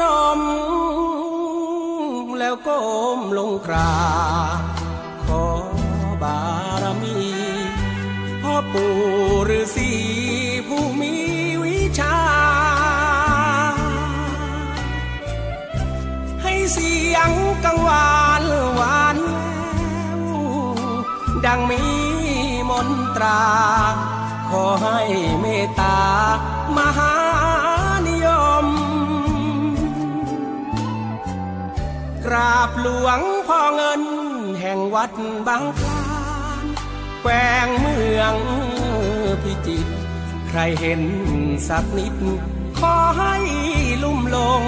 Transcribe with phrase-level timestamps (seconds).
[0.00, 0.04] น
[0.38, 0.40] ม
[2.38, 2.80] แล้วก้
[3.18, 3.96] มลงกรา
[4.58, 4.60] บ
[5.24, 5.44] ขอ
[6.22, 6.40] บา
[6.82, 7.18] รมี
[8.42, 8.92] พ่อปู่
[9.50, 9.92] ฤาษี
[10.66, 11.14] ผู้มี
[11.64, 12.18] วิชา
[16.42, 17.30] ให้เสียง
[17.64, 18.12] กังวา
[18.42, 18.44] น
[18.76, 19.30] หวานแว
[20.18, 20.22] ว
[21.46, 21.82] ดังมี
[22.70, 23.42] มนตรา
[24.48, 24.98] ขอให้
[25.40, 25.98] เมตตา
[26.76, 27.21] มหา
[32.32, 34.02] ราบหลวงพ่อเงิน
[34.60, 35.12] แห่งวัด
[35.46, 36.04] บางคลา
[36.62, 36.64] น
[37.20, 37.30] แขว
[37.64, 38.34] งเมือง
[39.42, 39.92] พิจิตร
[40.48, 41.02] ใครเห็น
[41.68, 42.14] สักนิด
[42.78, 43.34] ขอให้
[44.02, 44.62] ลุ่มลง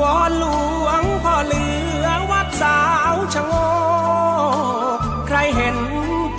[0.00, 0.46] วอนหล
[0.84, 1.64] วงพ่อเหลื
[2.04, 2.80] อวัดสา
[3.12, 3.52] วชะโง
[4.96, 5.76] กใครเห็น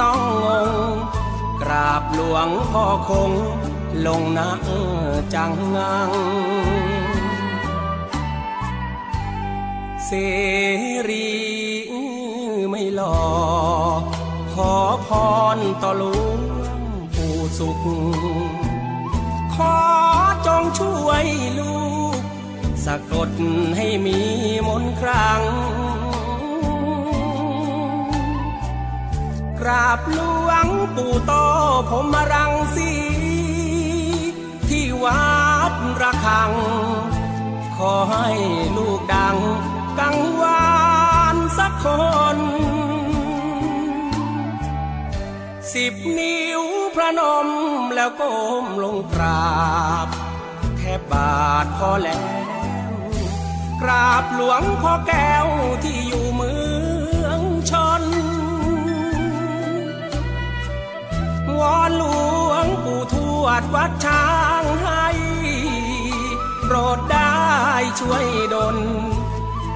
[0.01, 0.45] ต้องง
[0.93, 0.95] ง
[1.61, 3.31] กราบหลวงพ่อคง
[4.07, 4.49] ลงนะ
[5.33, 6.11] จังงัง
[10.11, 10.17] เส
[11.09, 11.29] รี
[12.69, 13.29] ไม่หลอ
[13.99, 14.01] ก
[14.53, 14.73] ขอ
[15.07, 15.09] พ
[15.55, 16.39] รต่อหลวง
[17.15, 17.79] ปู่สุข
[19.55, 19.77] ขอ
[20.47, 21.25] จงช่วย
[21.59, 21.77] ลู
[22.15, 22.17] ก
[22.85, 23.31] สะกด
[23.77, 24.19] ให้มี
[24.67, 25.41] มนครั้ง
[29.59, 31.33] กราบหลวงปู่โต
[31.89, 32.91] ผมมารังสี
[34.69, 35.29] ที่วั
[35.71, 36.51] ดระฆัง
[37.75, 38.27] ขอให้
[38.77, 39.37] ลูกดัง
[39.99, 40.69] กังวา
[41.35, 41.85] นสักค
[42.35, 42.39] น
[45.73, 46.61] สิบนิ้ว
[46.95, 47.47] พระนม
[47.95, 49.49] แล้วก้มลงกรา
[50.05, 50.07] บ
[50.77, 52.39] แทบบาทพอแล้ว
[53.81, 55.47] กราบหลวงพ่อแก้ว
[55.83, 56.53] ที่อยู่เมื
[57.25, 58.03] องชน
[61.59, 62.03] วอนหล
[62.49, 64.27] วงปู่ทวดวัดช้า
[64.61, 65.07] งให้
[66.65, 67.39] โปรดได้
[67.99, 68.77] ช่วยดล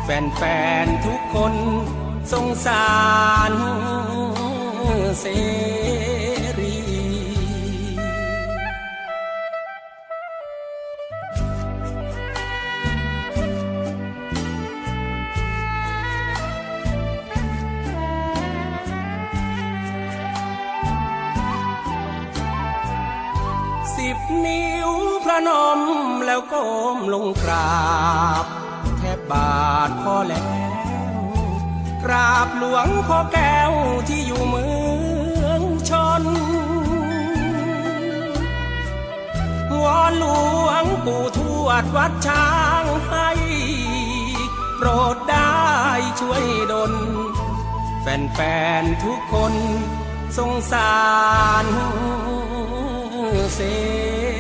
[0.04, 0.42] แฟ
[0.84, 1.54] นๆทุกคน
[2.32, 2.88] สงสา
[3.52, 3.54] ร
[5.20, 5.26] เส
[6.60, 6.78] รี
[23.96, 24.90] สิบนิ้ว
[25.24, 25.80] พระนม
[26.26, 27.74] แล้วก้มลงกรา
[28.44, 28.46] บ
[29.32, 30.52] บาทพอแล้
[31.18, 31.22] ว
[32.04, 33.72] กราบหลวงพ่อแก้ว
[34.08, 34.68] ที่อยู่เมื
[35.44, 35.92] องช
[36.22, 36.24] น
[39.84, 40.26] วอนหล
[40.68, 42.50] วงปู่ทวดวัดช้า
[42.82, 43.30] งให้
[44.78, 45.58] โปรดได้
[46.20, 46.94] ช่วยดล
[48.02, 48.40] แฟ
[48.82, 49.54] นๆทุกคน
[50.38, 50.96] สงสา
[51.64, 51.66] ร
[53.56, 54.33] เสรี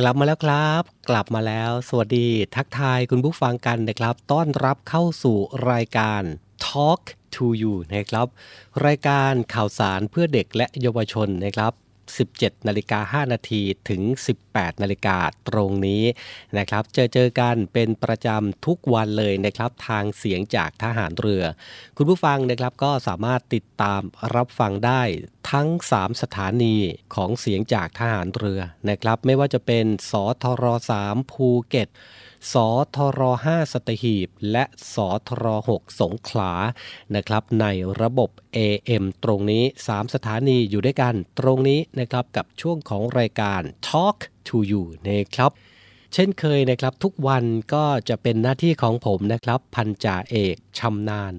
[0.00, 5.36] กลับมาแล้วครับ กลับมาแล้ว สวัสดีทักทายคุณผู้ฟังกันนะครับ ต้อนรับเข้าสู่
[5.70, 6.22] รายการ
[6.66, 7.02] Talk
[7.34, 8.26] to You นะครับ
[8.86, 11.72] รายการข่าวสารเพื่อเด็กและเยาวชนนะครับ
[12.34, 14.02] 17นาฬิกา5นาทีถึง
[14.42, 15.16] 18นาฬิกา
[15.48, 16.02] ตรงนี้
[16.58, 21.44] นะครับเจอเจอกันเป็นประจำทุกวันเลยนะครับทางเสียงจากทหารเรือ
[21.96, 24.02] คุณผู้ฟังนะครับก็สามารถติดตาม
[24.34, 25.02] รับฟังได้
[25.50, 26.76] ทั้ง 3 สถานี
[27.14, 30.12] ของเสียงจากทหารเรือนะครับไม่ว่าจะเป็นส
[30.42, 30.64] ทร
[31.00, 31.88] 3ภูเก็ต
[32.52, 32.54] ส
[32.94, 34.64] ทร5สัตหีบ และ
[34.94, 34.96] ส
[35.28, 36.52] ทร6สงขลา
[37.14, 37.66] นะครับใน
[38.00, 44.18] ระบบ AM ตรงนี้ 3 สถานีอยู่ด้วยกันตรงนี้นะครับกับช่วงของรายการ Talk
[44.48, 45.52] to You นะครับ
[46.14, 47.44] เช่นเคยนะครับทุกวัน
[47.74, 51.32] ก็จะเป็นหน้าที่ของผมนะครับ พันจ่าเอกชำนาญ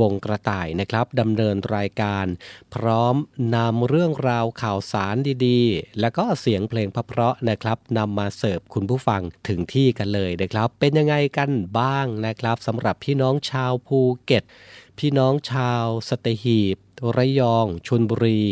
[0.00, 2.26] วงกระต่ายนะครับดำเนินรายการ
[2.74, 3.16] พร้อม
[3.56, 5.16] นำเรื่องราวข่าวสาร
[5.46, 14.44] ดีๆ แล้วก็เสียงเพลงเพราะๆนะครับนำมาเสิร์ฟคุณผู้ฟังถึงที่กันเลยนะครับ เป็นยังไงกันบ้างนะครับสำหรับพี่น้องชาวภูเก็ต
[14.98, 16.76] พี่น้องชาวสตหีบ
[17.16, 18.42] ระยองชลบุรี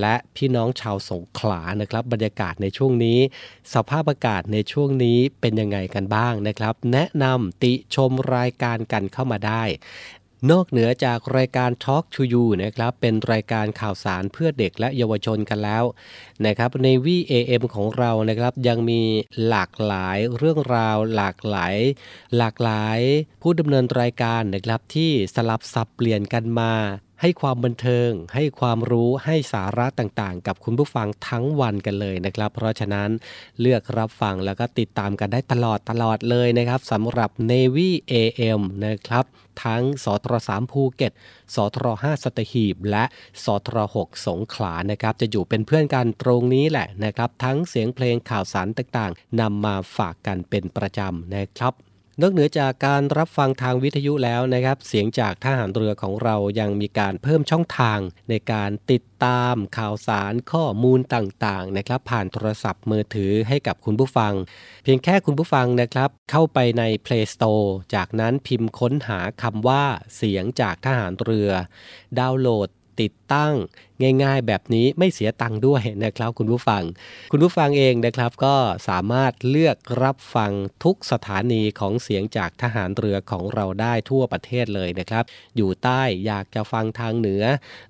[0.00, 3.18] และพี่น้องชาวสงขลานะครับ บรรยากาศในช่วงนี้
[3.74, 9.62] สภาพอากาศในช่วงนี้เป็นยังไงกันบ้างนะครับ แนะนำติชมรายการกันเข้ามาได้
[10.50, 15.84] นอกเหนือจากรายการ Talk to You นะครับ เป็นรายการข่าวสารเพื่อเด็กและเยาวชนกันแล้ว
[16.46, 19.02] นะครับในวีเอมของเรานะครับยังมี
[19.48, 21.74] หลากหลายเรื่องราว หลากหลาย
[22.36, 22.98] หลากหลาย
[23.42, 26.72] ผู้ดำเนินรายการนะครับที่สลับสับเปลี่ยนกันมา
[27.20, 33.10] ให้ความบันเทิง ให้ความรู้ให้สาระต่างๆ กับคุณผู้ฟังทั้งวันกันเลยนะครับ เพราะฉะนั้น
[33.60, 39.24] เลือกรับฟังแล้วก็ติดตามกันได้ตลอดตลอดเลยนะครับสำหรับ Navy AM นะครับ
[39.64, 41.12] ทั้งสทร3ภูเก็ต
[41.54, 43.04] สทร5สัตหีบ และ
[43.44, 51.74] สทร6สงขลานะครับ จะอยู่เป็นเพื่อนกันตรงนี้แหละนะครับ ทั้งเสียงเพลงข่าวสารต่างๆนำมาฝากกันเป็นประจำนะครับ
[52.22, 57.98] นอกเหนือจากการรับฟังทางวิทยุแล้วนะครับ เสียงจากทหารเรือของเรายังมีการเพิ่มช่องทาง
[58.30, 64.32] ในการติดตามข่าวสารข้อมูลต่างๆนะครับผ่านโทรศัพท์มือถือให้กับคุณผู้ฟัง
[64.84, 69.84] เพียงแค่คุณผู้ฟังนะครับ เข้าไปใน Play Store จากนั้นพิมพ์ค้นหาคำว่า
[70.16, 71.50] เสียงจากทหารเรือ
[72.18, 72.68] ดาวน์โหลด
[73.00, 73.54] ติดตั้ง
[74.22, 76.82] ง่ายๆ แบบนี้ไม่เสียตังค์ด้วยนะครับคุณผู้ฟัง
[77.32, 78.56] คุณผู้ฟังเองนะครับก็
[78.88, 80.52] สามารถเลือกรับฟัง
[80.84, 85.24] ทุกสถานีของเสียงจากทหารเรือของเราได้ทั่วประเทศเลยนะครับ
[85.56, 87.44] อยู่ใต้อยากจะฟังทางเหนือ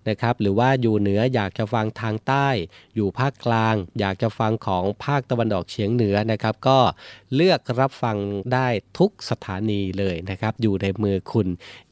[0.08, 2.48] นะครับหรือว่าอยู่เหนืออยากจะฟังทางใต้
[2.96, 6.78] อยู่ภาคกลาง อยากจะฟังของภาคตะวันออกเฉียงเหนือนะครับ ก็
[7.34, 8.16] เลือกรับฟัง
[8.52, 8.68] ได้
[8.98, 11.48] ทุกสถานีเลยนะครับ อยู่ในมือคุณ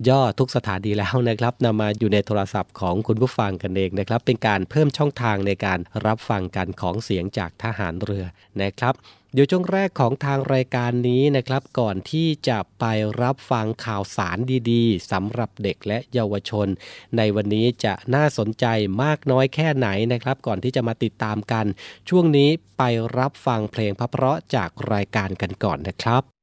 [0.09, 8.25] ย่อทุกสถานีแล้วนะครับนำมาอยู่ในโทรศัพท์ของคุณผู้ฟังกันเองนะครับเป็นการเพิ่มช่องทางในการรับฟังกันของเสียงจากทหารเรือ
[8.63, 8.95] นะครับ
[9.33, 12.85] เดี๋ยวช่วงแรกของทางรายการนี้นะครับ ก่อนที่จะไป
[13.23, 14.39] รับฟังข่าวสาร
[14.71, 16.69] ดีๆสำหรับเด็กและเยาวชน
[17.17, 18.67] ในวันนี้จะน่าสนใจ
[19.03, 21.67] มากน้อยแค่ไหนนะครับ ก่อนที่จะมาติดตามกัน
[22.09, 22.83] ช่วงนี้ไป
[23.19, 26.36] รับฟังเพลงเพราะจากรายการกันก่อนนะครับ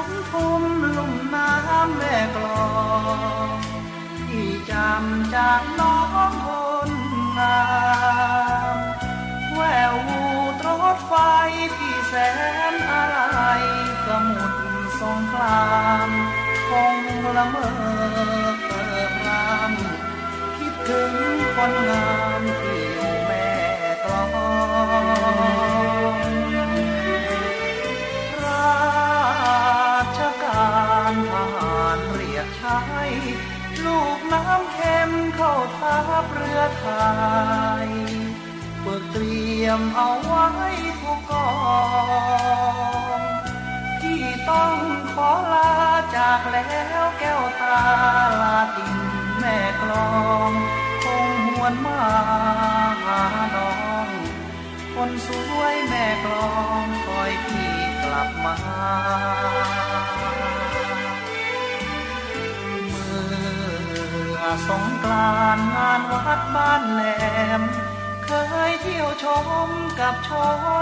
[0.00, 0.62] สังคม
[0.96, 2.70] ลุ่มน้ำแม่กลอ
[3.56, 3.58] ง
[4.28, 5.96] ที่จำจากน้อ
[6.30, 6.48] งค
[6.88, 6.90] น
[7.38, 7.62] งา
[8.74, 8.76] ม
[9.54, 9.60] แว
[9.92, 10.22] ววู
[10.62, 11.14] ตรถไฟ
[11.76, 12.14] ที่แส
[12.72, 13.18] นอะไร
[14.06, 14.52] สมุด
[15.00, 15.70] สงครา
[16.08, 16.10] ม
[16.68, 16.96] คง
[17.36, 17.70] ละเมอ
[18.66, 19.72] เปิดราม
[20.56, 21.12] คิดถึง
[21.56, 22.84] คนงามที่
[23.26, 23.48] แม่
[24.04, 24.22] กลอ
[26.46, 26.49] ง
[33.86, 36.86] ลูกน้ำเค็มเข้าทับเรือไท
[37.84, 37.88] ย
[38.80, 40.46] เปิดเตรียมเอาไว้
[41.00, 41.50] ทุกกอ
[43.18, 43.20] ง
[44.00, 44.74] พี่ต้อง
[45.12, 45.72] ขอลา
[46.16, 46.70] จากแล้
[47.02, 47.80] วแก้วตา
[48.42, 48.96] ลาติน
[49.38, 50.10] แม่กลอ
[50.50, 50.52] ง
[51.02, 52.00] คงหวนมา
[53.04, 53.22] หา
[53.54, 53.72] น้อ
[54.06, 54.08] ง
[54.94, 56.50] คนสวยแม่กลอ
[56.84, 58.56] งคอยพี่กลับมา
[64.68, 67.02] สงกรานงานวัดบ้านแหล
[67.60, 67.62] ม
[68.24, 68.30] เค
[68.70, 69.26] ยเที่ยวช
[69.68, 69.68] ม
[70.00, 70.30] กับช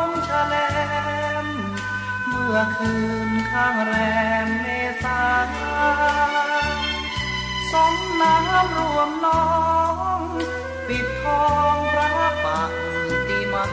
[0.06, 0.56] มชะแล
[1.44, 1.46] ม
[2.28, 2.94] เมื่อคื
[3.28, 3.94] นข้างแร
[4.46, 4.66] มเม
[5.04, 5.22] ษา
[7.72, 9.46] สมน้ำรวมน้อ
[10.18, 10.20] ง
[10.88, 12.08] ปิดทองพระ
[12.44, 12.60] ปะ
[13.28, 13.66] ติมา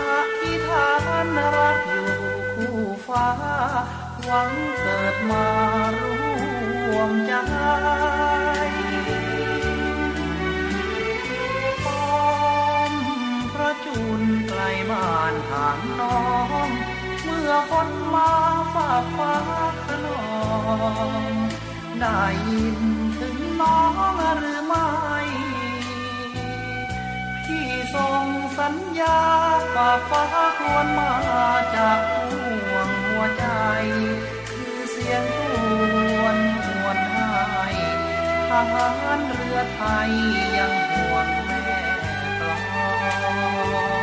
[0.00, 0.02] อ
[0.40, 0.90] ธิษฐา
[1.24, 1.26] น
[1.56, 2.10] รักอยู่
[2.54, 3.28] คู่ฟ้า
[4.24, 5.46] หวังเกิดมา
[6.00, 7.32] รู้่วงใจ
[11.84, 12.06] ป้อ
[12.90, 12.92] ม
[13.52, 16.20] พระจุนไกลบ้านทางน้อ
[16.66, 16.68] ง
[17.24, 18.32] เมื่อคนมา
[18.74, 19.36] ฝากฟ้า
[19.84, 20.28] ขนอ
[21.30, 21.32] ง
[22.00, 22.78] ได้ยิน
[23.18, 23.80] ถึงน้อ
[24.12, 24.88] งหรือไม่
[27.44, 28.26] พี่ส่ง
[28.58, 29.20] สัญญา
[29.74, 30.24] ฝากฟ้า
[30.58, 31.14] ควรมา
[31.76, 33.46] จากห่วงหัวใจ
[34.48, 36.36] คือเสียงควร
[38.48, 38.86] ทหา
[39.16, 40.10] รเรือไทย
[40.56, 41.58] ยังห่วงแม่
[42.40, 42.50] กล
[43.96, 43.97] อ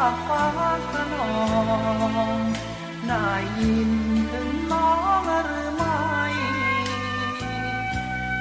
[0.00, 0.44] ฟ้า
[0.90, 1.30] ขนอ
[2.34, 2.38] ง
[3.10, 3.92] นายยิน
[4.32, 4.90] ถึงน้อ
[5.22, 6.00] งหรือไม่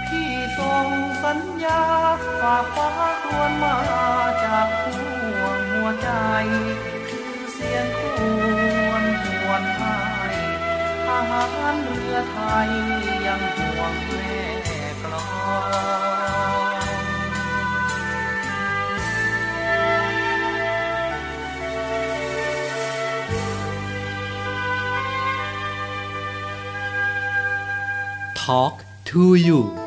[0.08, 0.88] พี่ส่ง
[1.24, 1.84] สัญญา
[2.40, 2.90] ฝากฟ้า
[3.24, 3.78] ควนมา
[4.44, 6.10] จากห่วงหัวใจ
[7.10, 8.24] คือเสียงคร
[8.88, 9.82] วนหวนไท
[10.32, 10.36] ย
[11.06, 12.70] ทหารเรือไทย
[13.26, 14.34] ยังห่วงแม่
[15.04, 15.24] กลอ
[16.08, 16.09] ง
[28.50, 29.79] talk to you.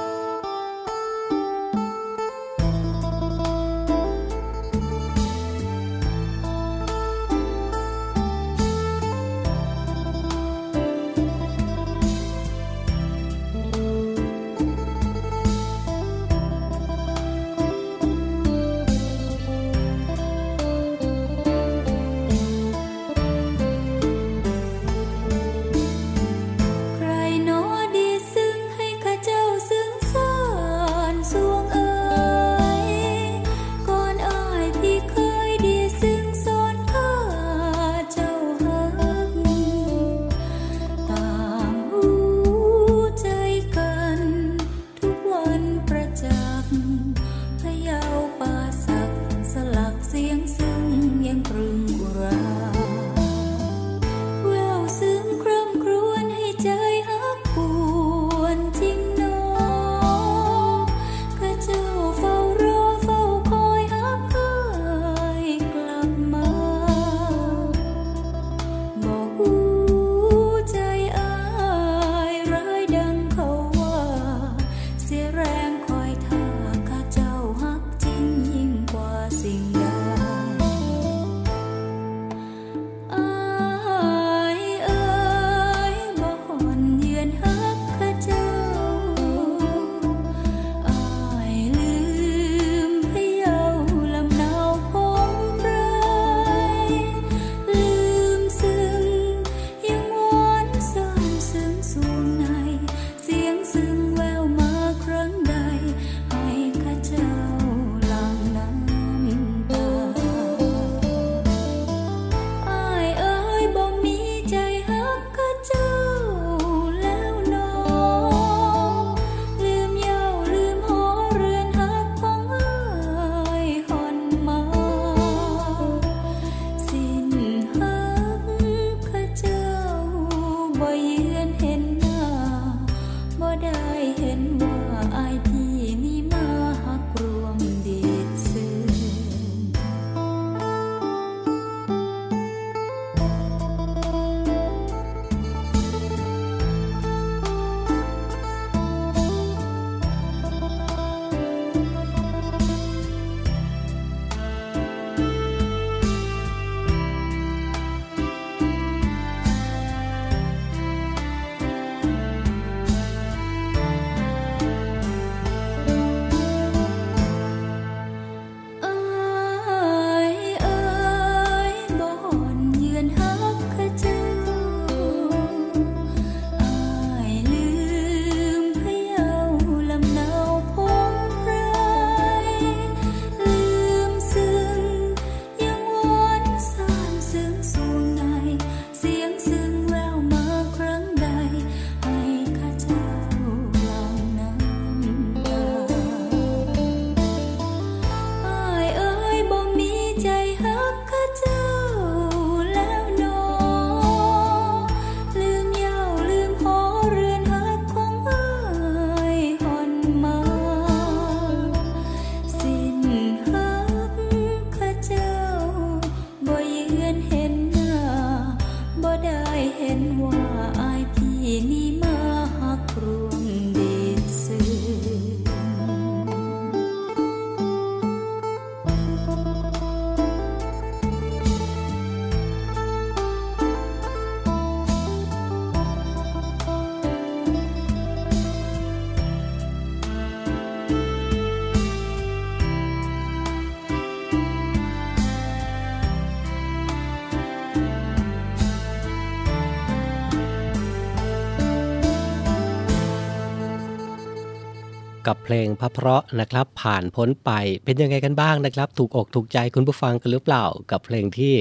[255.27, 257.51] กับเพลงพระเพราะนะครับ ผ่านพ้นไป
[257.85, 261.55] เป็นยังไงกันบ้างนะครับ ถูกอกถูกใจคุณผู้ฟังกันหรือเปล่า กับเพลงที่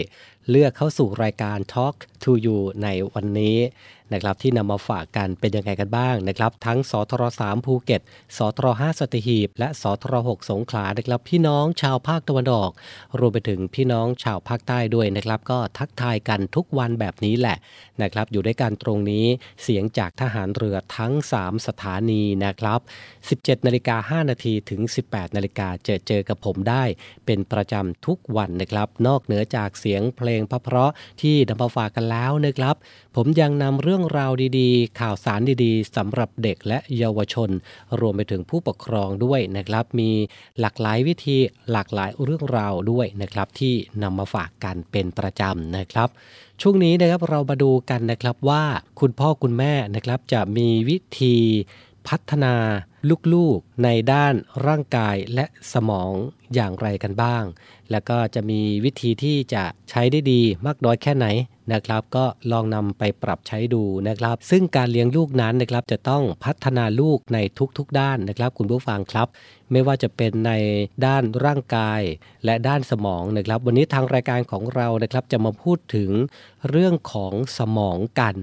[0.50, 3.58] เลือกเข้าสู่รายการ Talk to You ในวันนี้
[4.14, 8.02] นะครับที่นำมาฝากกันเป็นยังไงกันบ้างนะครับทั้งสทร3ภูเก็ต
[8.38, 12.72] สทร5สตีหีบ และสทร6สงขลานะครับพี่น้องชาวภาคตะวันออก
[13.20, 17.58] รวมไปถึงพี่น้องชาวภาคใต้ด้วยนะครับก็ทักทายกันทุกวันแบบนี้แหละ
[18.02, 19.26] นะครับอยู่ด้วยกันตรงนี้
[19.64, 22.80] เสียงจากทหารเรือทั้ง 3 สถานีนะครับ
[23.22, 26.84] 17นาฬิกา5นาทีถึง 18นาฬิกาเจอเจอกับผมได้
[27.26, 32.76] เป็นประจำทุกวันนะครับ นอกเหนือจากเสียงเพลงเพราะๆที่นำมาฝากกันแล้วนะครับ
[33.16, 37.50] ผมยังนำเรื่องรื่องราวดีๆ ข่าวสารดีๆสำหรับเด็กและเยาวชน
[38.00, 40.12] รวมไปถึงผู้ปกครองด้วยนะครับ มี
[40.60, 41.38] หลากหลายวิธี
[41.72, 46.10] หลากหลายเรื่องราวด้วยนะครับ ที่นำมาฝากกันเป็นประจำนะครับ
[46.62, 48.64] ช่วงนี้นะครับเรามาดูกันนะครับว่า
[49.00, 51.36] คุณพ่อคุณแม่นะครับจะมีวิธี
[52.08, 52.56] พัฒนา
[53.34, 54.34] ลูกๆในด้าน
[54.68, 56.12] ร่างกายและสมอง
[56.54, 57.44] อย่างไรกันบ้าง
[57.92, 61.28] แล้วก็จะมีวิธีที่จะใช้ได้ดีมากน้อยแค่ไหน
[61.74, 67.38] นะครับ ก็ลองนำไปปรับใช้ดูนะครับ ซึ่งการเลี้ยงลูกนั้นนะครับจะต้องพัฒนาลูกใน
[67.78, 69.28] ทุกๆด้านนะครับ คุณผู้ฟังครับ
[69.72, 70.52] ไม่ว่าจะเป็นใน
[71.06, 72.02] ด้านร่างกาย
[72.46, 76.12] และด้านสมองนะครับ วันนี้ทางรายการของเรานะครับจะมาพูดถึง
[76.70, 78.38] เรื่องของสมองกัน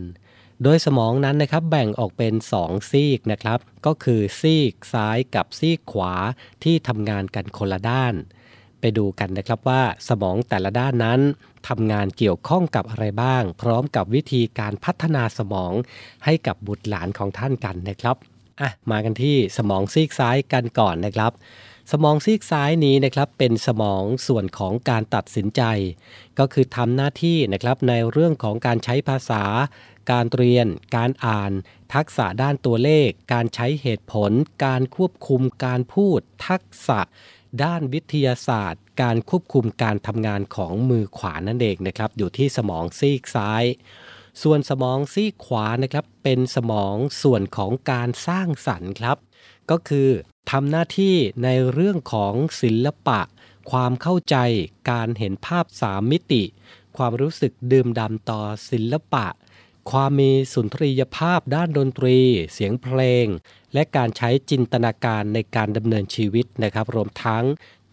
[0.65, 6.15] โดยสมองนั้นนะครับแบ่งออกเป็น 2 ซีกนะครับ ก็คือซีกซ้ายกับซีกขวา
[6.65, 8.15] ที่ทำงานกันคนละด้าน
[8.81, 11.21] ไปดูกันนะครับว่าสมองแต่ละด้านนั้น
[11.69, 15.73] ทำงานเกี่ยวข้องกับอะไรบ้าง พร้อมกับวิธีการพัฒนาสมอง
[16.25, 18.17] ให้กับบุตรหลานของท่านกันนะครับ
[18.61, 21.33] อะมากันที่สมองซีกซ้ายกันก่อนนะครับ
[21.93, 25.63] สมองซีกซ้ายนี้นะครับเป็นสมองส่วนของการตัดสินใจ
[26.39, 29.45] ก็คือทำหน้าที่นะครับในเรื่องของการใช้ภาษา
[30.11, 31.53] การเรียน การอ่าน
[31.95, 34.33] ทักษะด้านตัวเลข การใช้เหตุผล
[34.65, 37.01] การควบคุมการพูด ทักษะ
[37.63, 43.65] ด้านวิทยาศาสตร์ การควบคุมการทำงานของมือขวานั่นเองนะครับอยู่ที่สมองซีกซ้าย
[44.43, 49.17] ส่วนสมองซีกขวานะครับเป็นสมองส่วนของการสร้างสรรค์ครับ
[49.71, 50.09] ก็คือ
[50.51, 53.21] ทำหน้าที่ในเรื่องของศิลปะ
[53.71, 54.37] ความเข้าใจ
[54.91, 56.43] การเห็นภาพสามมิติ
[56.97, 59.27] ความรู้สึกดื่มดำต่อศิลปะ
[59.91, 62.19] ความมีสุนทรียภาพด้านดนตรี
[62.53, 63.27] เสียงเพลง
[63.75, 67.45] และการใช้จินตนาการในการดำเนินชีวิตนะครับ รวมทั้ง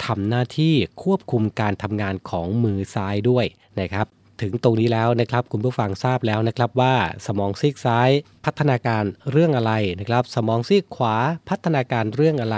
[0.05, 3.45] ทำหน้าที่ควบคุมการทำงานของมือซ้ายด้วย
[3.79, 4.07] นะครับ
[4.41, 6.95] ถึงตรงนี้แล้วนะครับ คุณผู้ฟังทราบแล้วนะครับว่า
[7.25, 8.09] สมองซีกซ้าย
[8.45, 11.15] พัฒนาการเรื่องอะไรนะครับ สมองซีกขวา
[11.49, 12.57] พัฒนาการเรื่องอะไร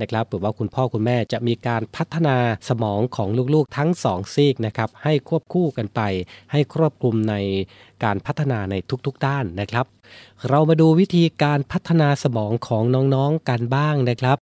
[0.00, 2.36] นะครับหรือว่าคุณพ่อคุณแม่จะมีการพัฒนา
[2.68, 6.00] สมองของลูกๆทั้ง 2 ซีกนะครับ ให้ควบคู่กันไป
[6.52, 7.34] ให้ครอบคลุมใน
[8.04, 8.74] การพัฒนาใน
[9.06, 9.86] ทุกๆด้านนะครับ
[10.48, 12.82] เรามาดูวิธีการพัฒนาสมองของ
[13.14, 14.38] น้องๆกันบ้างนะครับ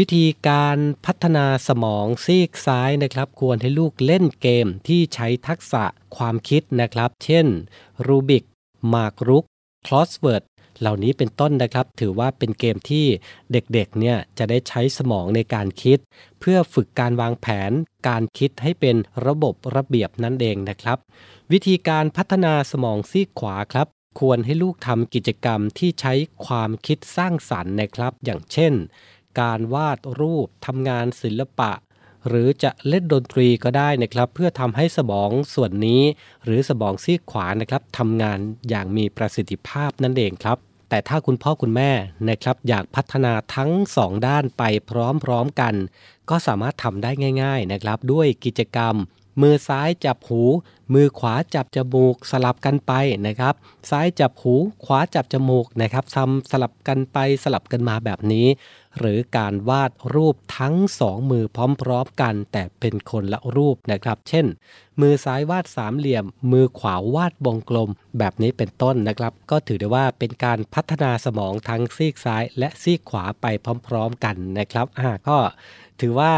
[0.00, 5.84] วิธีการพัฒนาสมองซีกซ้ายนะครับ ควรให้ลูกเล่นเกมที่ใช้ทักษะ
[6.16, 7.46] ความคิดนะครับ เช่น
[8.06, 8.44] รูบิก
[8.88, 9.44] หมากรุก
[9.86, 10.44] crossword
[10.80, 13.06] เหล่านี้เป็นต้นนะครับ ถือว่าเป็นเกมที่
[13.52, 15.98] เด็กๆเนี่ยจะได้ใช้สมองในการคิด
[16.40, 17.72] เพื่อฝึกการวางแผน
[18.08, 20.98] การคิดให้เป็นระบบระเบียบนั่นเองนะครับ
[21.52, 23.86] วิธีการพัฒนาสมองซีกขวาครับ
[24.20, 26.12] ควรให้ลูกทำกิจกรรมที่ใช้
[26.46, 28.72] ความคิดสร้างสรรค์นะครับ อย่างเช่น
[29.40, 31.72] การวาดรูปทำงานศิลปะ
[32.28, 36.02] หรือจะเล่นดนตรีก็ได้นะครับ เพื่อทำให้สมองส่วนนี้
[36.44, 41.92] หรือสมองซีกขวานะครับทำงานอย่างมีประสิทธิภาพนั่นเองครับแต่ถ้าคุณพ่อคุณแม่
[42.28, 43.70] นะครับอยากพัฒนาทั้ง
[44.00, 44.92] 2 ด้านไปพ
[45.28, 45.74] ร้อมๆกัน
[46.30, 47.10] ก็สามารถทำได้
[47.42, 48.94] ง่าย ๆนะครับ ด้วยกิจกรรม
[49.42, 50.42] มือซ้ายจับหู
[50.94, 52.92] มือขวาจับจมูกสลับกันไป
[53.26, 53.54] นะครับ
[53.90, 58.46] ซ้ายจับหู ขวาจับจมูกนะครับทำสลับกันไปสลับกันมาแบบนี้
[58.98, 61.44] หรือการวาดรูปทั้งสองมือ
[61.82, 64.46] พร้อมๆกัน แต่เป็นคนละรูปนะครับ เช่น
[65.00, 73.46] มือซ้ายวาดสามเหลี่ยม มือขวาวาดวงกลม แบบนี้เป็นต้นนะครับ ก็ถือได้ว่าเป็นการพัฒนาสมองทั้งซีกซ้าย และซีกขวาไป
[73.88, 75.38] พร้อม ๆ กันนะครับอ่าก็
[76.00, 76.32] ถือว่า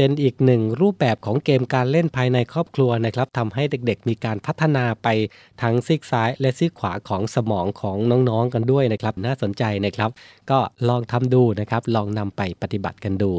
[0.00, 5.08] เป็นอีกหนึ่งรูปแบบของเกมการเล่นภายในครอบครัวนะครับทำให้เด็กๆ มีการพัฒนาไป
[5.62, 7.96] ทั้งซีกซ้ายและซีกขวาของสมองของ
[8.28, 10.10] น้องๆกันด้วยนะครับ น่าสนใจนะครับ
[10.50, 10.58] ก็
[10.88, 13.32] ลองทำดูนะครับ ลองนำไปปฏิบัติกันดู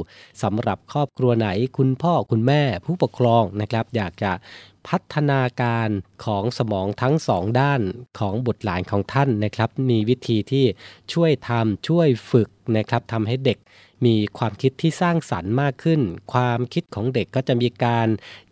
[0.44, 4.32] สำหรับครอบครัวไหนคุณพ่อคุณแม่ผู้ปกครองนะครับ อยากจะ
[4.88, 5.90] พัฒนาการ
[6.26, 7.82] ของสมองทั้งสองด้าน
[8.20, 10.66] ของบุตรหลานของท่านนะครับ มีวิธีที่
[11.14, 13.58] ช่วยทำช่วยฝึกนะครับทำให้เด็ก
[14.06, 16.02] มีความคิดที่สร้างสรรค์มากขึ้น
[16.34, 18.08] ความคิดของเด็กก็จะมีการ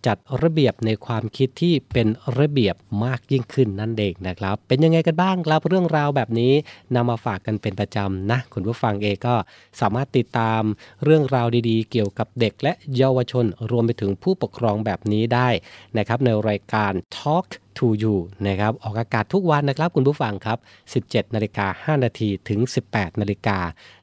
[0.05, 2.07] จัดระเบียบในความคิดที่เป็น
[2.39, 6.53] ระเบียบมากยิ่งขึ้นนั่นเองนะครับ เป็นยังไงกันบ้างครับเรื่องราวแบบนี้
[6.95, 9.35] นำมาฝากกันเป็นประจำนะคุณผู้ฟังเองก็
[9.81, 10.61] สามารถติดตาม
[11.03, 15.49] เรื่องราวดีๆ เกี่ยวกับเด็กและเยาวชนรวมไปถึงผู้ปกครองแบบนี้ได้
[15.97, 18.15] นะครับในรายการ Talk to you
[18.47, 20.57] นะครับออกอากาศทุกวันนะครับคุณผู้ฟังครับ
[20.95, 22.59] 17 นาฬิกา 5 นาทีถึง
[22.91, 23.59] 18 นาฬิกา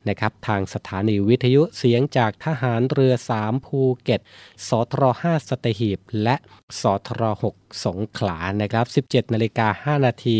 [0.08, 4.20] นะครับทางสถานีวิทยุเสียงจากทหารเรือ 3 ภูเก็ต
[4.68, 6.36] สทร5สตหีบ และ
[6.80, 7.22] สทร
[7.54, 10.38] 6สงขลานะครับ 17นาฬิกา5นาที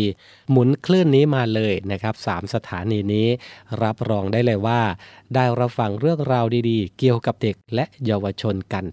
[0.51, 3.27] หมุนคลื่นนี้มาเลยนะครับ3สถานีนี้
[3.83, 4.81] รับรองได้เลยว่า
[5.35, 8.83] ได้รับฟังเรื่องราวดีๆ เกี่ยวกับเด็กและเยาวชนกัน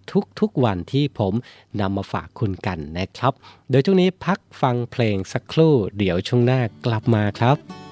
[0.40, 1.34] ทุกๆวันที่ผม
[1.80, 3.32] นำมาฝากคุณกันนะครับ
[3.70, 7.91] โดยช่วงนี้พักฟังเพลงสักครู่ เดี๋ยวช่วงหน้ากลับมาครับ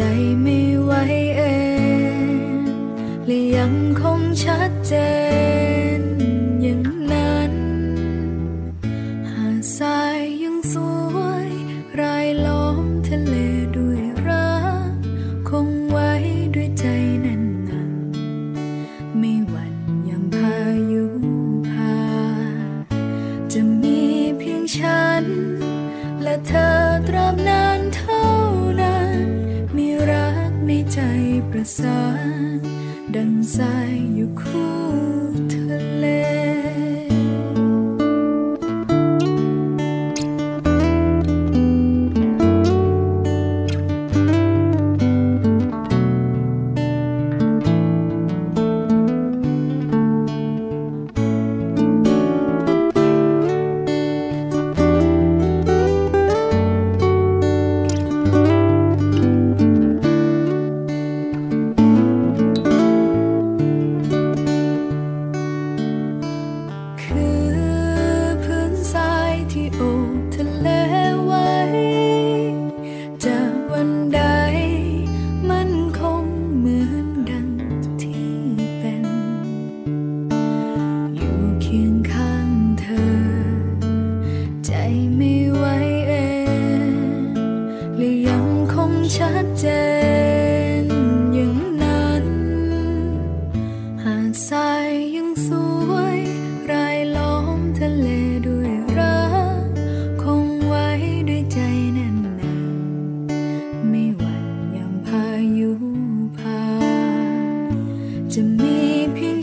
[0.00, 0.37] ใจ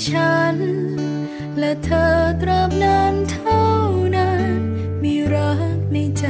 [0.08, 0.58] ฉัน
[1.60, 3.64] และเธอตราบนานเท่า
[4.16, 4.60] นั้น
[5.04, 6.26] มีรักในใจ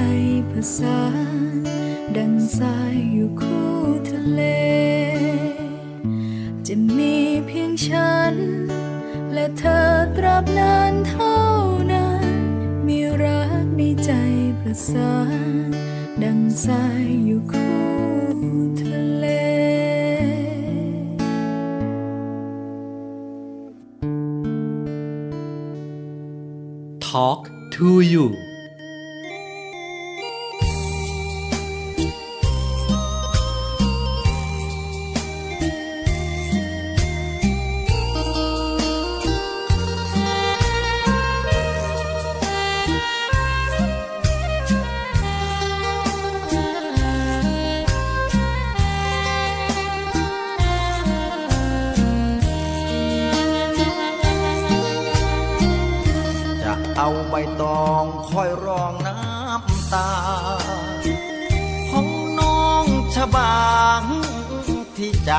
[0.51, 0.99] ผสา
[2.15, 3.73] ดังทรายอยู่คู่
[4.09, 4.41] ทะเล
[6.67, 7.15] จะมี
[7.47, 8.35] เพียงฉัน
[9.33, 9.81] และเธอ
[10.17, 11.37] ตราบนานเท่า
[11.91, 12.27] นั้น
[12.87, 14.11] มีรักในใจ
[14.59, 15.13] ประสา
[16.23, 17.79] ดังทรายอยู่คู่
[18.79, 19.44] ทะเล
[27.15, 28.44] Talk to you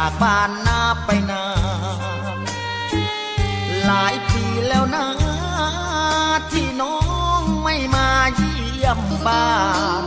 [0.09, 1.45] จากบ้านนาไปนา
[2.37, 2.39] น
[3.85, 5.07] หลายปีแล้วนะ
[6.51, 6.99] ที่น้อ
[7.39, 9.55] งไม่มาเยี่ยมบ้า
[10.03, 10.05] น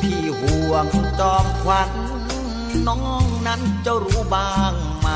[0.00, 0.86] พี่ห่วง
[1.20, 1.90] จอมขวัญ
[2.88, 5.08] น้องนั้นจะรู้บ้างไหม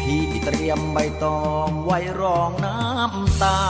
[0.00, 3.60] พี่เตรียมใบตองไว้รองน้ำตา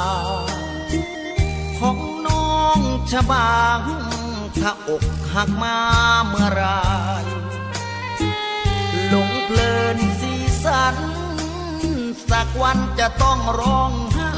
[1.78, 2.78] ของน้อง
[3.10, 3.80] ชะบาง
[4.62, 5.78] ถ้าอกหักมา
[6.28, 6.64] เมื่อไร
[9.08, 10.32] หลงเพลินสี
[10.64, 10.96] สัน
[12.30, 14.30] สักวันจะต้องร้องไห้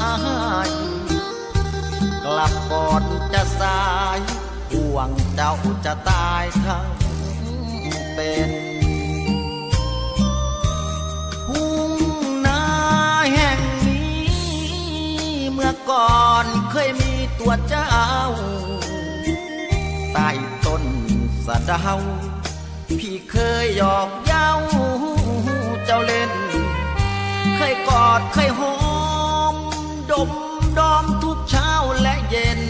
[2.25, 3.03] กลับก่อน
[3.33, 3.83] จะสา
[4.17, 4.19] ย
[4.71, 5.53] ห่วงเจ้า
[5.85, 6.87] จะตายทั้ง
[8.15, 8.51] เป็น
[11.47, 11.91] ทุ่ง
[12.45, 12.63] นา
[13.33, 14.23] แห่งนี้
[15.51, 17.91] เมื่อก่อนเคยมีตัวเจ้า
[20.13, 20.29] ใต้
[20.65, 20.83] ต้น
[21.45, 21.95] สะเดา
[22.99, 24.49] พี่เคยหยอกเย้า
[25.85, 26.31] เจ้าเล่น
[27.55, 28.77] เคยกอดเคยหอ
[29.53, 29.55] ม
[30.11, 30.31] ดม
[30.77, 32.61] ดอมทุกเช้าและเย็น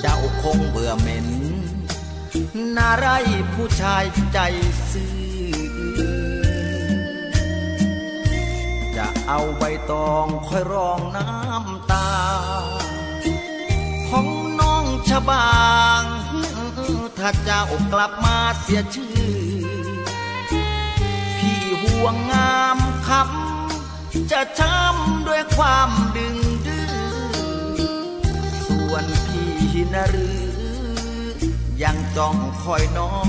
[0.00, 1.28] เจ้าคงเบื่อเหม็น
[2.76, 3.06] น่าไร
[3.54, 4.38] ผู้ชายใจ
[4.90, 5.20] ซื่อ
[8.96, 12.08] จะเอาใบตองคอยรองน้ำตา
[15.10, 15.50] ชบา
[16.00, 16.02] ง
[17.18, 19.14] ถ้าเจ้ากลับมาเสียชื่อ
[21.38, 26.36] พี่ห่วงงามคำจะช้ำด้วยความดึง
[26.66, 26.92] ดื้อ
[28.66, 30.40] ส่วนพี่นะหรือ
[31.82, 33.28] ยังจ้องคอยน้อง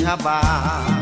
[0.00, 0.40] ชบา
[0.90, 1.01] ทุ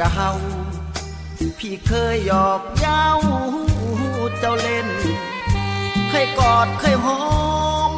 [0.00, 0.10] ดา
[1.58, 3.06] พี่เคยหยอกเย้า
[4.38, 4.88] เจ้าเล่น
[6.10, 7.22] เคยกอดเคยหอ
[7.90, 7.92] ม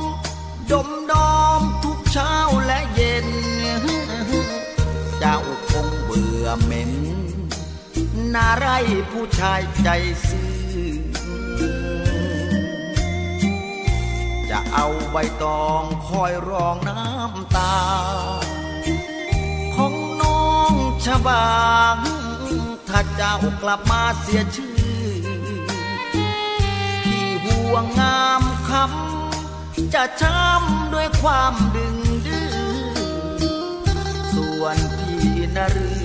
[0.71, 2.35] ดมดอมทุกเช้า
[2.67, 3.29] และเย็น
[5.19, 5.39] เจ้า
[5.69, 6.93] คงเบื่อเหม็น
[8.35, 8.67] น่าไร
[9.11, 9.89] ผู้ชายใจ
[10.27, 10.51] ซื่อ
[14.51, 17.75] จะเอาใบตองคอยรองน้ำตา
[21.27, 21.51] บา
[21.95, 21.97] ง
[22.89, 24.77] ถ้าเจ้ากลับมาเสียชื่อ
[27.05, 31.97] พี่ห่วงงามคำจะช้ำด้วยความดึง
[32.27, 32.51] ดื้อ
[34.35, 36.03] ส่วนพี่นรือ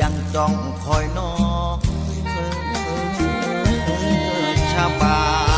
[0.00, 0.54] ยังจ้อง
[0.84, 1.32] คอยน้อ
[1.76, 1.78] ง
[4.72, 5.51] ชะบา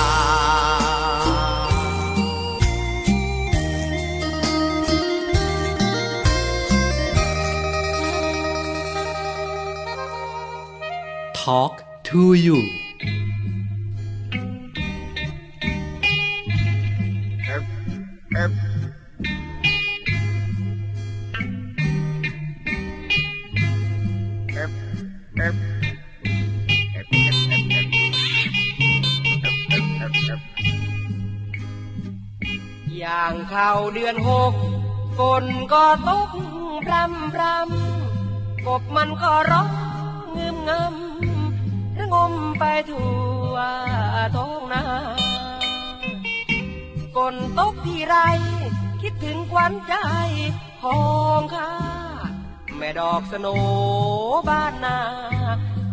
[11.44, 11.74] talk
[12.08, 12.58] to you
[32.98, 34.52] อย่างเข้าเดือนหก
[35.18, 36.30] ฝนก็ตก
[36.84, 39.68] พรำพรำกบมันก็ร้อง
[40.32, 41.33] เงืมงำ
[42.14, 43.12] งมไปทั่
[43.52, 43.54] ว
[44.36, 44.82] ท้องนา
[47.14, 48.16] ฝนตกที่ไร
[49.02, 49.94] คิดถึงควันใจ
[50.82, 51.02] ขอ
[51.38, 51.72] งข้า
[52.76, 53.46] แม่ดอกสโน
[54.48, 54.98] บ้านนา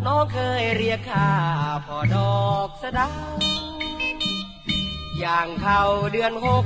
[0.06, 1.30] น้องเคยเรียกข้า
[1.86, 3.08] พ่อดอกสะดา
[5.18, 6.64] อย่างเข้าเดือนหก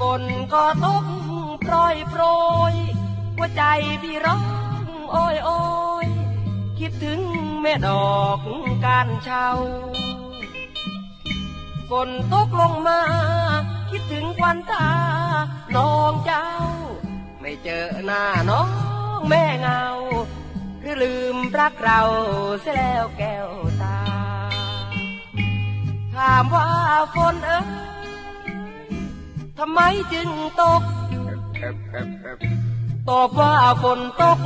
[0.00, 0.22] ฝน
[0.52, 1.04] ก็ตก
[1.62, 2.22] โปรยโปร
[2.72, 2.74] ย
[3.36, 3.62] หัวใจ
[4.02, 4.42] พี่ร้อง
[5.12, 5.60] โอ้ยโอ้
[6.06, 6.08] ย
[6.78, 7.20] คิดถึง
[7.66, 8.38] แม่ดอก
[8.86, 9.48] การเช่า
[11.90, 13.00] ฝนตกลงมา
[13.90, 14.88] คิดถึงควันตา
[15.76, 16.48] น้องเจ้า
[17.40, 19.82] ไม่เจอหน้าน้องแม่เงา
[20.80, 22.00] หรือลืมรักเรา
[22.62, 23.48] เสียแล้วแก้ว
[23.82, 23.98] ตา
[26.14, 26.68] ถามว่า
[27.14, 27.66] ฝนเอ้ย
[29.58, 29.80] ทำไม
[30.12, 30.28] จึง
[30.60, 30.82] ตก
[33.10, 34.40] ตอบว่าฝนตก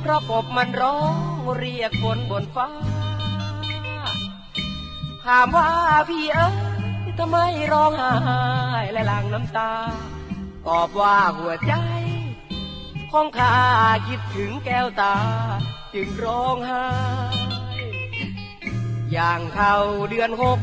[0.00, 1.16] เพราะกบมันร้อง
[1.56, 2.68] เรียกฝนบนฟ้า
[5.24, 5.68] ถามว่า
[6.08, 6.56] พี่เอ้ย
[7.18, 7.36] ทำไม
[7.72, 8.14] ร้องไห้
[8.92, 9.72] และหลั่งน้ำตา
[10.66, 11.74] ตอบว่าหัวใจ
[13.10, 13.56] ของข้า
[14.08, 15.16] คิดถึงแก้วตา
[15.94, 16.84] จึงร้องไห้
[19.12, 19.76] อย่างเข้า
[20.10, 20.60] เดือนหก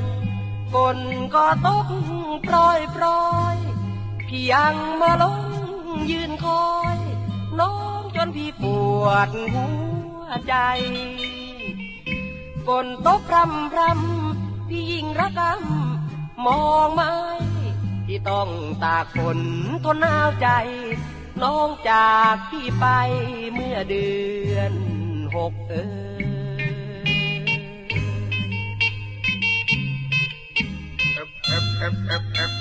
[0.73, 0.97] ฝน
[1.35, 1.87] ก็ตก
[2.47, 3.23] ปล่อยปล่อ
[3.53, 3.55] ย
[4.27, 5.41] พี่ยังมาลง
[6.11, 7.00] ยืนคอย
[7.59, 8.63] น้องจนพี่ป
[9.01, 9.67] วดหั
[10.21, 10.55] วใจ
[12.65, 17.13] ฝนตกพรำพรำพี่ยิ่งระกำมองไม้
[18.05, 18.49] ที่ต้อง
[18.83, 19.39] ตากฝน
[19.85, 20.47] ทนหนาวใจ
[21.41, 22.85] น้องจากพี่ไป
[23.53, 24.09] เมื่อเดื
[24.53, 24.73] อน
[25.35, 26.11] หกเออ
[32.37, 32.60] ถ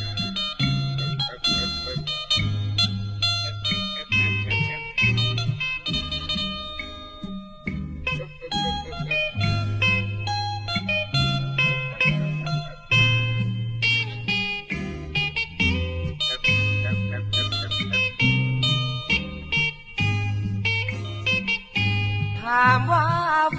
[22.66, 23.04] ามว่า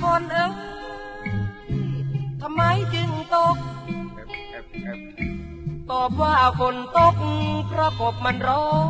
[0.01, 0.53] ฝนเอ้ย
[2.41, 2.61] ทำไม
[2.93, 3.57] จึงตก
[5.91, 7.15] ตอบว่าฝนตก
[7.67, 8.87] เพราะกบมันร้อง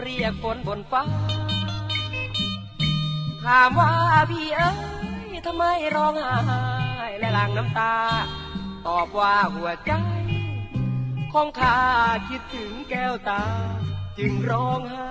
[0.00, 1.04] เรียกฝนบนฟ้า
[3.44, 3.92] ถามว่า
[4.30, 4.72] พี่เอ้
[5.26, 6.62] ยทำไมร้องไห้
[7.18, 7.94] และหลั่งน้ำตา
[8.86, 9.92] ตอบว่าหัวใจ
[11.32, 11.78] ของข้า
[12.28, 13.42] คิดถึงแก้วตา
[14.18, 15.08] จึงร้องไห้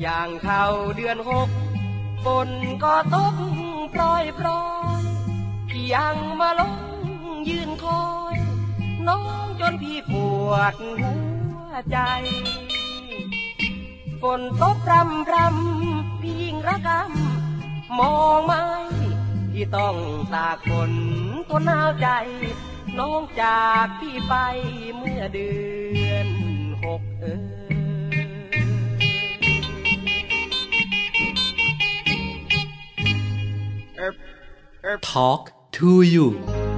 [0.00, 0.64] อย่างเข้า
[0.96, 1.48] เดือนหก
[2.24, 2.50] ฝน
[2.84, 3.36] ก็ตก
[3.94, 4.64] ปล่อยปล่อ
[5.00, 5.02] ย
[5.68, 6.76] พี่ยังมาลง
[7.48, 8.04] ยืนคอ
[8.34, 8.36] ย
[9.08, 10.12] น้องจนพี่ป
[10.48, 11.12] วดหั
[11.68, 11.98] วใจ
[14.22, 18.64] ฝนตกพรำพรำพี่ยิ่งระกำมองไม้
[19.52, 19.96] ที่ต้อง
[20.34, 20.92] ตากฝน
[21.48, 22.08] ทนหนาวใจ
[22.98, 24.34] น้องจากพี่ไป
[24.96, 25.50] เมื่อเดื
[26.08, 26.28] อน
[26.84, 27.24] หกเอ
[27.63, 27.63] อ
[35.00, 36.73] Talk to you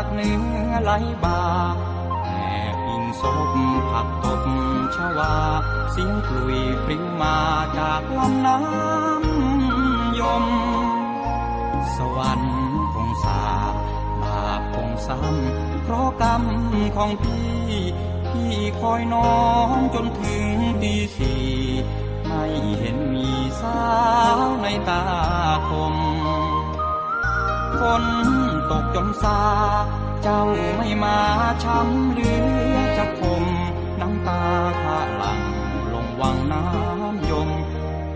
[0.00, 0.30] ากเนื
[0.70, 0.90] อไหล
[1.24, 1.40] บา
[2.24, 2.30] แอ
[2.72, 3.22] บอิงศ
[3.52, 3.54] พ
[3.90, 4.42] ผักตบ
[4.94, 5.34] ชวา
[5.92, 7.38] เสียงกลุยพริ้วมา
[7.78, 10.46] จากลำน้ำยม
[11.96, 12.58] สวรรค์
[12.94, 13.42] คงสา
[14.22, 16.42] บาปคงซ้ำเพราะกรรม
[16.96, 17.50] ของพี่
[18.28, 19.40] พี่คอยน้อ
[19.76, 20.44] งจนถึง
[20.82, 21.44] ตีสี่
[22.26, 22.44] ไม่
[22.78, 23.30] เห็นมี
[23.60, 23.82] สา
[24.36, 25.02] วในตา
[25.68, 25.94] คม
[27.80, 28.04] ฝน
[28.70, 29.38] ตกจนซา
[30.22, 30.42] เจ้า
[30.76, 31.18] ไม่มา
[31.64, 32.30] ช้ำเหลื
[32.74, 33.44] อจะคม
[34.00, 34.42] น้ำตา
[34.82, 35.40] ข้าหลัง
[35.92, 37.50] ลงวังน้ำยม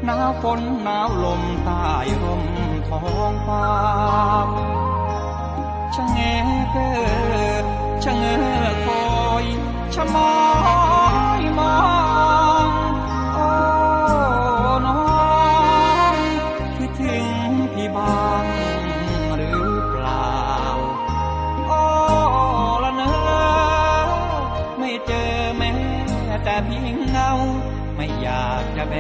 [0.05, 1.85] หนาวฝนหนาวลมใต้
[2.23, 2.45] ร่ม
[2.89, 3.67] ท้องฟ้า
[5.95, 6.19] ชะแง
[6.71, 6.93] เกิ
[7.63, 7.65] ด
[8.05, 9.05] ชะเงอคอ
[9.43, 9.45] ย
[9.95, 10.33] ชะมอ
[11.41, 11.75] ยมอ
[12.13, 12.14] ง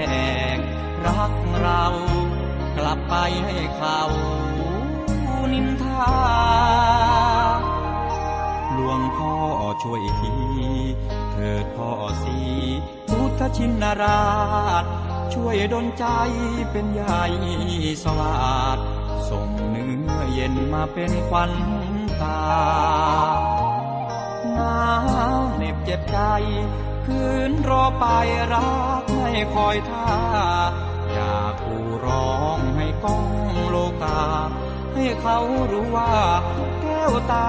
[0.09, 0.14] แบ
[0.57, 0.59] ก
[1.07, 1.84] รักเรา
[2.76, 4.00] กลับไปให้เขา
[5.52, 6.12] นินทา
[8.72, 9.34] หลวงพ่อ
[9.82, 10.34] ช่วยที
[11.32, 11.90] เถิดพ่อ
[12.22, 12.38] สี
[13.09, 14.24] พุทธชินรา
[14.82, 14.84] ช
[15.34, 16.07] ช่วยดลใจ
[16.70, 17.24] เป็นใหญ่
[18.05, 18.78] สวาด
[19.28, 21.52] ส่งเนื้อเย็นมาเป็นควัน
[22.22, 22.42] ตา
[24.55, 24.78] หนา
[25.36, 26.18] วเหน็บเจ็บใจ
[27.07, 28.07] คืนรอไป
[28.52, 30.11] รักไม่คอยท่า
[31.12, 33.26] อยากผู้ร้องให้ก้อง
[33.68, 34.20] โลกา
[34.94, 35.38] ให้เขา
[35.72, 36.12] รู้ว่า
[36.82, 37.48] แก้วตา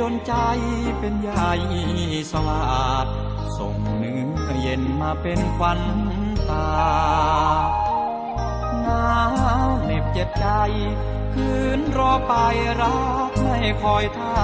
[0.00, 0.34] ดลใจ
[0.98, 1.52] เป็นใหญ่
[2.32, 2.62] สวา
[3.04, 3.06] ด
[3.58, 5.80] ส่งเนื้อเย็นมาเป็นควัน
[6.50, 6.70] ตา
[8.82, 9.06] หนา
[9.66, 10.46] วเหน็บเจ็บใจ
[11.34, 12.34] คืนรอไป
[12.80, 12.98] รั
[13.30, 14.38] กไม่คอยท่า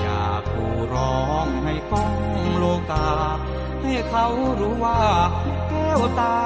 [0.00, 2.14] อยากกูร้องให้ก้อง
[2.56, 3.08] โลกา
[3.82, 4.26] ให้เขา
[4.60, 5.00] รู้ว่า
[5.68, 6.36] แก้วตา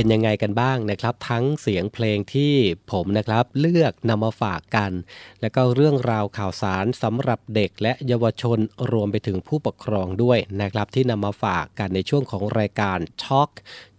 [0.00, 2.54] เป็นยังไงกันบ้างนะครับ ทั้งเสียงเพลงที่
[2.92, 4.92] ผมนะครับเลือกนำมาฝากกัน
[5.40, 8.58] แล้วก็เรื่องราวข่าวสารสำหรับเด็กและเยาวชน
[8.92, 13.50] รวมไปถึงผู้ปกครองด้วยนะครับ ที่นำมาฝากกันในช่วงของรายการ Talk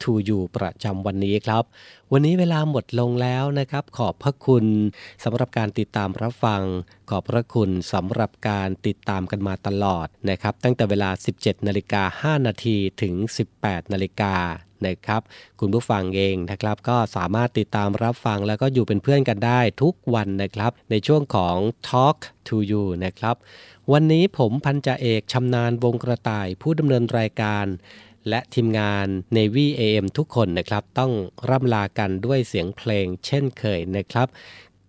[0.02, 1.64] to You ประจำวันนี้ครับ
[2.12, 4.66] วันนี้เวลาหมดลงแล้วนะครับ ขอบพระคุณ
[5.24, 6.64] สำหรับการติดตามรับฟัง
[7.10, 13.14] ขอบพระคุณสำหรับการติดตามกันมาตลอดนะครับ ตั้งแต่เวลา 17 นาฬิกา 5 นาทีถึง
[13.54, 14.36] 18 นาฬิกา
[14.88, 15.22] นะครับ
[15.60, 21.58] คุณผู้ฟังเองนะครับ ก็สามารถติดตามรับฟังแล้วก็อยู่เป็นเพื่อนกันได้ทุกวันนะครับ ในช่วงของ
[21.88, 22.18] Talk
[22.48, 23.36] to You นะครับ
[23.92, 27.66] วันนี้ผมพันจ่าเอกชำนาญวงกระต่ายผู้ดำเนินรายการ
[28.30, 29.08] และทีมงาน
[29.38, 31.12] Navy AM ทุกคนนะครับ ต้อง
[31.50, 34.28] ร่ำลากันด้วยเสียงเพลงเช่นเคยนะครับ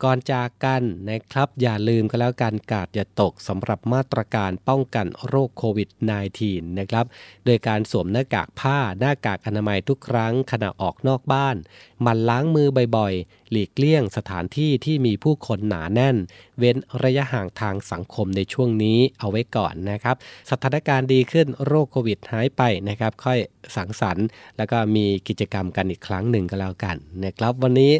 [0.04, 5.88] ก่อนจากกันนะครับ อย่าลืมกันแล้วกันกาดอย่าตกสำหรับมาตรการป้องกันโรคโควิด
[6.32, 7.06] -19 นะครับ
[7.44, 11.56] โดยการสวมหน้ากากผ้าหน้ากากอนามัยทุกครั้งขณะออกนอกบ้าน
[12.02, 13.14] หมันล้างมือบ่อย
[13.52, 16.16] หลีกเลี่ยงสถานที่ที่มีผู้คนหนาแน่น
[16.58, 20.16] เว้นระยะห่างทางสังคมในช่วงนี้เอาไว้ก่อนนะครับ
[20.50, 23.38] สถานการณ์ดีขึ้นโรคโควิดหายไปนะครับ ค่อย
[23.76, 24.26] สังสรรค์
[24.56, 27.92] แล้วก็มีกิจกรรมกันอีกครั้งหนึ่งก็แล้วกันนะครับวันนี้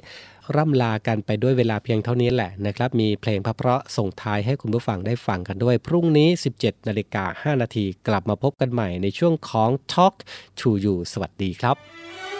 [0.57, 6.29] ร่ำลากันไปด้วยเวลาเพียงเท่านี้แหละนะครับ มีเพลงพระเพราะส่งท้ายให้คุณผู้ฟังได้ฟังกันด้วย พรุ่งนี้
[6.59, 10.15] 17นาฬิกา5นาทีกลับมาพบกันใหม่ในช่วงของ Talk
[10.61, 12.32] to You สวัสดีครับ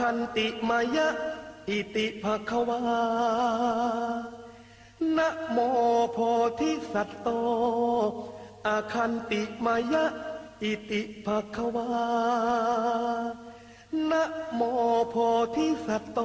[0.00, 1.08] คันติมายะ
[1.68, 2.80] อิติภควา
[5.16, 5.58] นะโม
[6.12, 6.18] โพ
[6.60, 7.28] ธิสัตโต
[8.66, 10.04] อาคันติมายะ
[10.62, 11.88] อิติภควา
[14.10, 14.22] นะ
[14.54, 14.60] โม
[15.10, 15.16] โพ
[15.54, 16.20] ธิสัตโต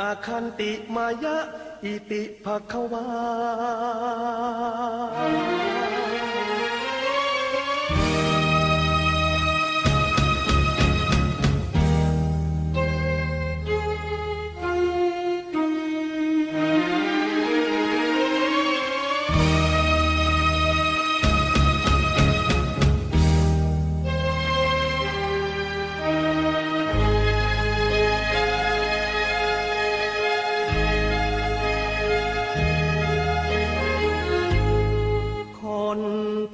[0.00, 1.36] อาคันติมายะ
[1.84, 3.04] อิติภควา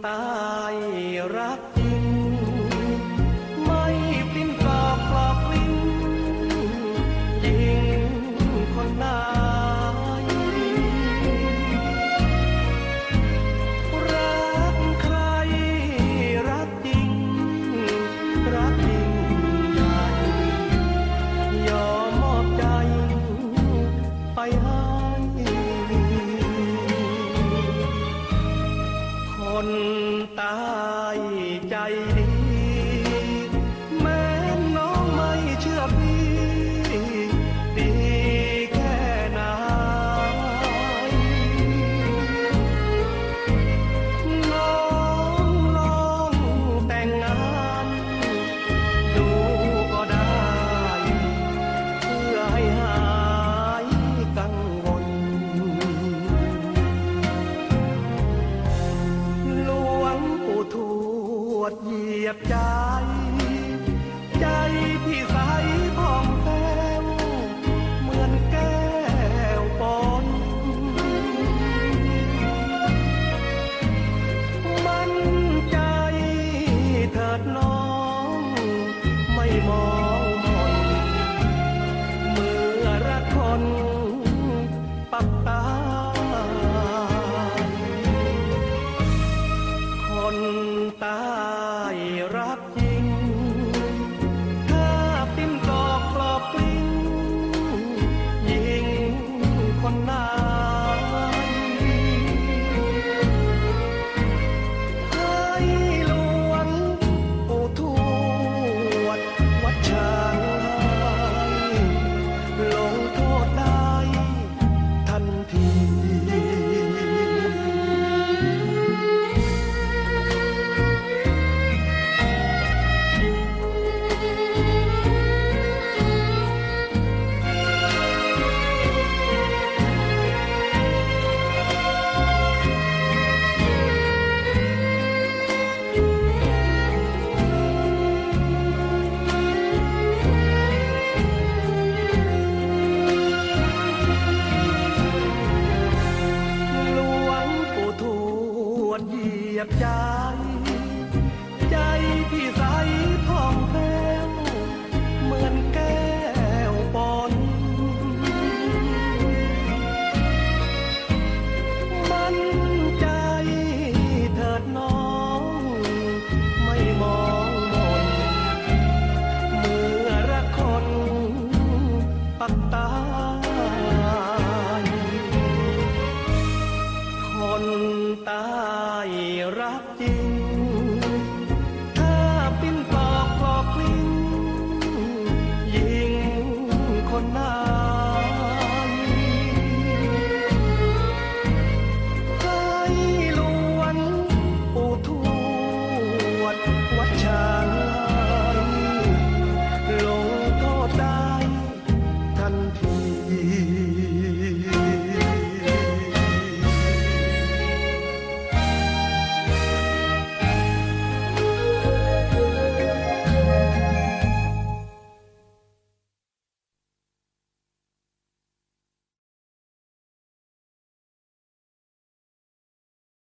[0.07, 0.22] ตา
[0.72, 0.76] ย
[1.34, 1.37] ร